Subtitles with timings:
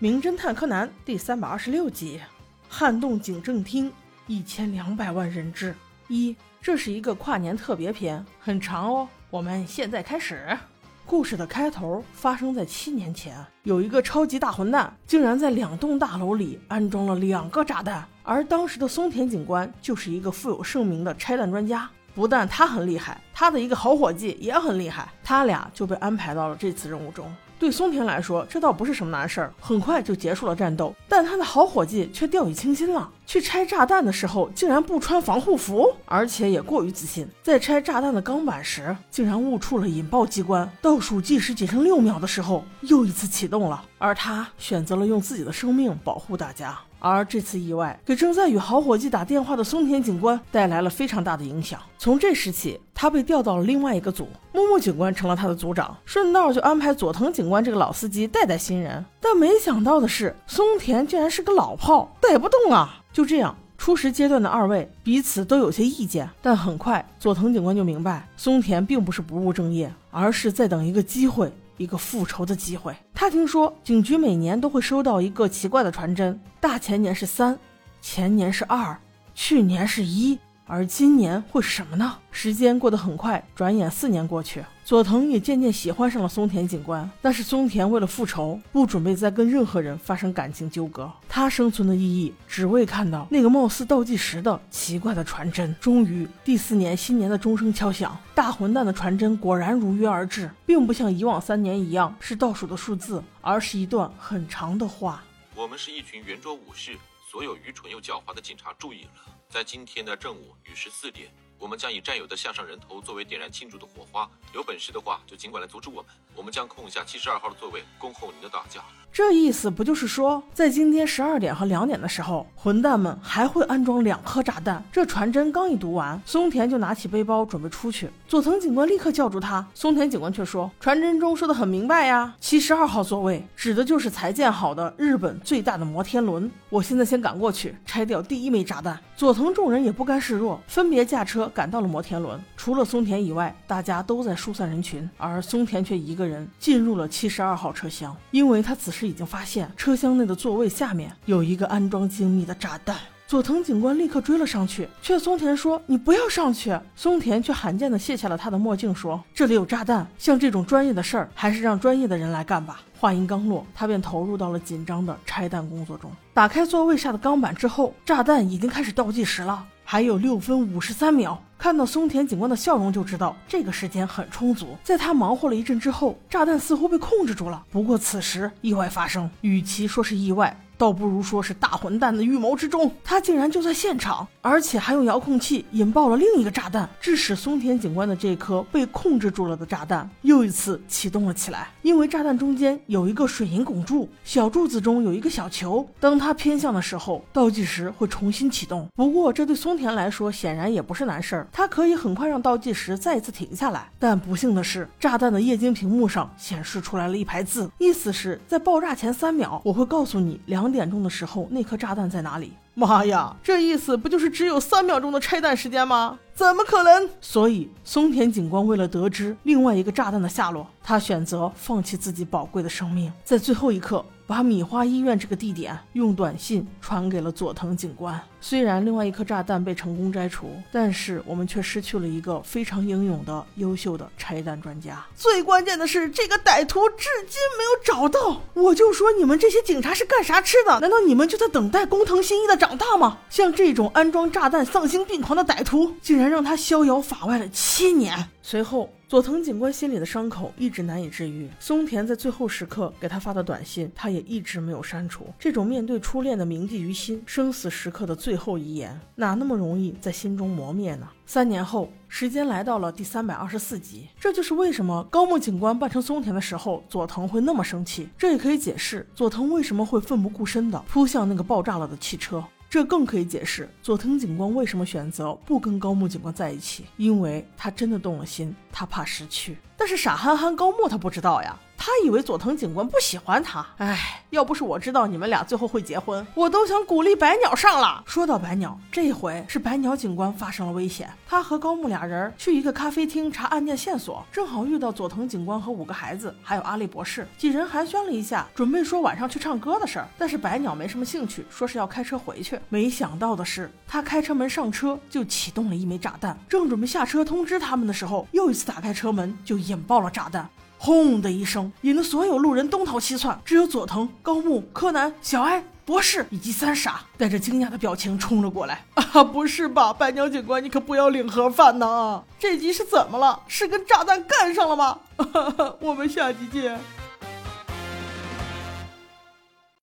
[0.00, 2.20] 名侦探柯南》第三百二十六集：
[2.68, 3.92] 撼动警政厅
[4.28, 5.74] 一千两百万人质。
[6.06, 9.08] 一，这是一个跨年特别篇，很长哦。
[9.28, 10.56] 我们现在开始。
[11.04, 21.90] 故事的开头发生在七年前，有一个超级大混蛋，竟然在两栋大楼里安装了两个炸弹，而当时的松田警官就是一个富有盛名的拆弹专家。
[22.14, 27.28] 不但他很厉害，他的一个好伙计也很厉害，他俩就被安排到了这次任务中。
[27.58, 30.94] 对松田来说，这倒不是什么难事儿，很快就结束了战斗。
[31.08, 40.66] 但他的好伙计却掉以轻心了，去拆炸弹的时候竟然不穿防护服，而且也过于自信，在拆炸弹的钢板时竟然误触了引爆机关。
[40.80, 46.78] 倒数计时仅剩六秒的时候，又一次启动了，而他选择了用自己的生命保护大家。
[47.00, 51.78] 而这次意外给正在与好伙计打电话的松田警官带来了非常大的影响。
[51.98, 59.04] 从这时起，他被调到了另外一个组，木木警官成了他的组长，顺道就安排佐藤警官这个老司机带带新人。
[59.20, 63.04] 但没想到的是，松田竟然是个老炮，带不动啊！
[63.18, 71.52] 就这样，初始阶段的二位彼此都有些意见，但很快佐藤警官就明白，松田并不是不务正业，而是在等一个机会。
[71.78, 72.94] 一个复仇的机会。
[73.12, 77.58] 他听说警局每年都会收到一个奇怪的传真，大前年是三，
[78.00, 78.96] 前年是二，
[79.34, 80.38] 去年是一。
[80.64, 82.16] 而今年会是什么呢？
[82.30, 87.10] 时间过得很快，转眼四年过去，佐藤也渐渐喜欢上了松田警官。
[87.20, 91.12] 但是松田为了复仇，不准备再跟任何人发生感情纠葛。
[91.28, 95.76] 他生存的意义，只为看到那个貌似倒计时的奇怪的传真。
[95.78, 105.22] 终于，第四年新年的钟声敲响，大混蛋的传真果然如约而至，并不像以往三年一样是倒数的数字，而是一段很长的话。
[105.54, 106.96] 我们是一群圆桌武士，
[107.30, 109.34] 所有愚蠢又狡猾的警察注意了。
[109.50, 111.28] 在今天的正午与十四点，
[111.58, 114.30] 我们将以战友的项上人头作为点燃庆祝的火花。
[114.54, 116.10] 有本事的话，就尽管来阻止我们。
[116.34, 118.84] 我们将空下七十二号的座位，恭候您的大驾。
[119.18, 124.80] 这意思不就是说，在今天十二点和两点的时候，混蛋们还会安装两颗炸弹？
[124.92, 128.08] 这传真刚一读完，松田就拿起背包准备出去。
[128.28, 136.48] 佐藤警官立刻叫住他，松田警官却说：“传真中说的很明白呀，七十二号座位指的就是才建好的日本最大的摩天轮。
[136.68, 142.40] 我现在先赶过去拆掉第一枚炸弹。”佐藤众人也不甘示弱，分别驾车赶到了摩天轮。
[142.58, 152.96] 除了松田以外，大家都在疏散人群，而松田却一个人进入了七十二号车厢，因为他此时已经发现车厢内的座位下面有一个安装精密的炸弹。
[153.28, 166.10] 佐藤警官立刻追了上去，却松田说：“你不要上去。”松田却罕见地卸下了他的墨镜，说：“这里有炸弹，像这种专业的事儿，还是让专业的人来干吧。”话音刚落，他便投入到了紧张的拆弹工作中。
[166.34, 171.42] 打开座位下的钢板之后，炸弹已经开始倒计时了，还有六分五十三秒。
[171.56, 174.76] 看到松田警官的笑容，就知道这个时间很充足。
[174.84, 177.64] 在他忙活了一阵之后，炸弹似乎被控制住了。
[177.70, 180.54] 不过此时意外发生，与其说是意外。
[180.78, 191.68] 倒不如说是大混蛋的预谋之中，他竟然就在现场，而且还用遥控器引爆了另一个炸弹，致使松田警官的这颗被控制住了的炸弹又一次启动了起来。
[191.82, 198.86] 因为炸弹中间有一个水银拱柱，小柱子中有一个小球，当它偏向的时候，倒计时会重新启动。
[198.94, 203.90] 不过这对松田来说显然也不是难事儿，他可以很快让倒计时再次停下来。
[203.98, 210.67] 但不幸的是，炸弹的液晶屏幕上显示出来了一排字，意思是在爆炸前三秒，我会告诉你两。
[210.68, 212.52] 两点钟的时候，那颗炸弹在哪里？
[212.78, 216.16] 妈呀，这意思不就是只有三秒钟的拆弹时间吗？
[216.32, 217.10] 怎么可能？
[217.20, 224.04] 所以松田警官为了得知另外一个炸弹的下落，他选择放弃自己宝贵的生命，在最后一刻。
[224.28, 228.20] 把米花医院这个地点用短信传给了佐藤警官。
[228.42, 235.02] 虽然另外一颗炸弹被成功摘除，但是我们却失去了一个非常英勇的、优秀的拆弹专家。
[235.16, 238.42] 最关键的是，这个歹徒至今没有找到。
[238.52, 240.78] 我就说你们这些警察是干啥吃的？
[240.78, 243.16] 难道你们就在等待工藤新一的长大吗？
[243.30, 248.28] 像这种安装炸弹丧心病狂的歹徒，竟然让他逍遥法外了七年。
[248.42, 248.90] 随后。
[249.08, 251.48] 佐藤警官心里的伤口一直难以治愈。
[251.58, 255.26] 松田在最后时刻给他发的短信，他也一直没有删除。
[255.38, 261.08] 这种面对初恋的铭记于心、生死时刻的最后遗言，哪那么容易在心中磨灭呢？
[261.24, 264.06] 三年后，时间来到了第三百二十四集。
[264.20, 268.10] 这就是为什么高木警官扮成松田的时候，佐藤会那么生气。
[268.18, 272.44] 这也可以解释佐藤为什么会奋不顾身的扑向那个爆炸了的汽车。
[272.70, 279.56] 这更可以解释佐藤警官为什么选择不跟高木警官在一起，因为他真的动了心，他怕失去。
[279.76, 281.58] 但是傻憨憨高木他不知道呀。
[281.78, 283.64] 他以为佐藤警官不喜欢他。
[283.78, 288.02] 哎，要不是我知道你们俩最后会结婚，我都想鼓励白鸟上了。
[288.04, 291.08] 说到白鸟，这回是白鸟警官发生了危险。
[291.26, 297.26] 他和高木俩人去一个咖啡厅查案件线索，正好遇到佐藤警官和五个孩子，还有阿笠博士。
[297.38, 300.08] 几人寒暄了一下，准备说晚上去唱歌的事儿。
[300.18, 302.58] 但是白鸟没什么兴趣，说是要开车回去。
[302.68, 310.48] 没想到的是，他开车门上车就启动了一枚炸弹，正准备下车通知他们的时候，又一次打开车门就引爆了炸弹。
[310.78, 318.84] 轰的一声，引得所有路人东逃西窜，只有佐藤、高木、柯南、小哀、博士以及三傻带着惊讶的表情冲了过来。
[319.12, 322.22] 啊，不是吧，白鸟警官，你可不要领盒饭呢！
[322.38, 323.40] 这集是怎么了？
[323.48, 324.98] 是跟炸弹干上了吗？
[325.80, 326.78] 我们下集见。